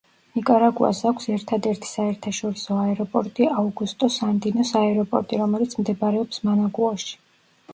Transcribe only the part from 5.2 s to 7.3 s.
რომელიც მდებარეობს მანაგუაში.